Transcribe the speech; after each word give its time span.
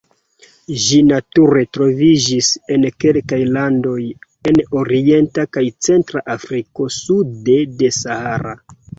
Ĝi 0.83 0.99
nature 1.07 1.59
troviĝis 1.77 2.47
en 2.75 2.87
kelkaj 3.03 3.37
landoj 3.57 3.97
en 4.51 4.57
Orienta 4.79 5.45
kaj 5.57 5.63
Centra 5.89 6.23
Afriko 6.37 6.87
sude 6.97 7.59
de 7.83 7.91
Sahara. 7.99 8.55